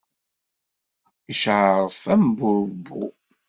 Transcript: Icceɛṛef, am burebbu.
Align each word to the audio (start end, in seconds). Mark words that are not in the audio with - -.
Icceɛṛef, 1.31 2.01
am 2.13 2.23
burebbu. 2.37 3.03